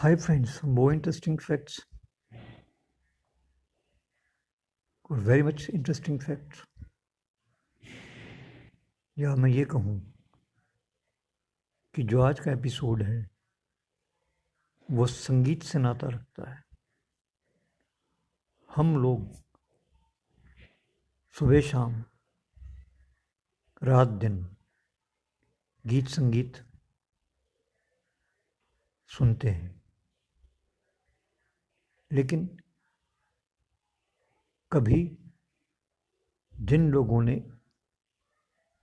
Friends, 0.00 0.62
more 0.62 0.94
interesting 0.94 1.36
facts 1.36 1.78
or 5.10 5.16
very 5.18 5.42
much 5.42 5.68
interesting 5.68 6.18
facts 6.18 6.62
या 9.16 9.34
मैं 9.36 9.50
ये 9.50 9.64
कहूँ 9.64 9.96
कि 11.94 12.02
जो 12.02 12.22
आज 12.22 12.40
का 12.40 12.52
एपिसोड 12.52 13.02
है 13.02 13.18
वो 14.88 15.06
संगीत 15.06 15.62
से 15.62 15.78
नाता 15.78 16.08
रखता 16.08 16.50
है 16.50 16.62
हम 18.70 18.96
लोग 19.02 19.28
सुबह 21.34 21.60
शाम 21.60 22.04
रात 23.82 24.16
दिन 24.24 24.40
गीत 25.84 26.08
संगीत 26.08 26.64
सुनते 29.10 29.50
हैं 29.50 29.79
लेकिन 32.10 32.58
कभी 34.72 35.16
जिन 36.54 36.90
लोगों 36.90 37.22
ने 37.22 37.34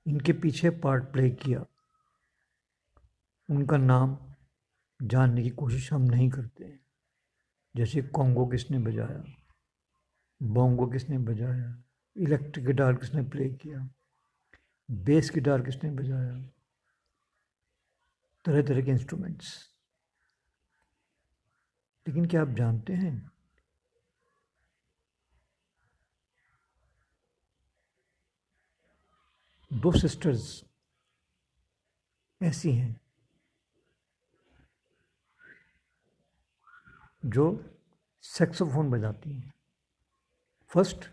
इनके 0.06 0.34
पीछे 0.34 0.70
पार्ट 0.70 1.04
प्ले 1.04 1.30
किया, 1.30 1.66
उनका 3.50 3.78
नाम 3.78 4.18
जानने 5.00 5.44
की 5.44 5.50
कोशिश 5.50 5.92
हम 5.94 6.02
नहीं 6.02 6.30
करते 6.30 6.66
हैं। 6.66 6.80
जैसे 7.76 8.02
कॉन्गो 8.02 8.46
किसने 8.46 8.80
बजाया 8.80 9.24
बोंगो 10.42 10.88
किसने 10.88 11.18
बजाया, 11.18 11.84
इलेक्ट्रिक 12.16 12.66
गिटार 12.66 12.96
किसने 12.96 13.22
प्ले 13.22 13.50
किया, 13.50 13.90
बेस 14.90 15.32
गिटार 15.34 15.62
किसने 15.62 15.92
बजाया 15.92 16.36
तरह 18.46 18.62
तरह 18.62 18.82
के 18.82 18.92
इंस्ट्रूमेंट्स 18.92 19.77
लेकिन 22.08 22.26
क्या 22.26 22.42
आप 22.42 22.48
जानते 22.48 22.94
हैं? 22.94 23.32
दो 29.74 29.92
सिस्टर्स 29.92 30.64
ऐसी 32.42 32.72
हैं 32.72 33.02
जो 37.26 37.46
सेक्सोफोन 38.22 38.92
बजाती 38.92 39.34
हैं। 39.34 39.54
फ़र्स्ट 40.70 41.10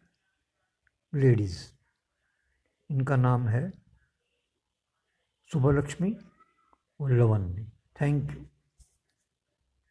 लेडीज़ 1.14 1.72
इनका 2.90 3.16
नाम 3.16 3.48
है 3.48 3.70
सुबह 5.52 5.72
लक्ष्मी 5.72 6.16
और 7.00 7.12
लवन्नी। 7.12 7.64
Thank 8.00 8.30
you 8.30 8.46